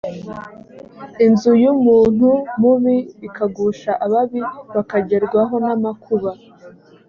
[1.25, 2.29] inzu y’umuntu
[2.61, 4.41] mubi ikagusha ababi
[4.73, 6.31] bakagerwaho n’amakuba